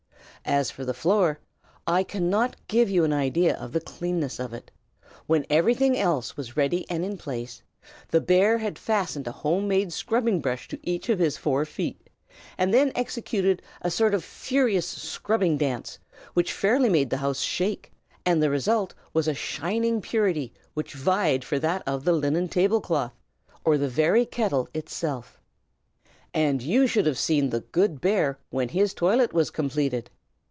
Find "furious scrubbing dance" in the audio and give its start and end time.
14.23-15.99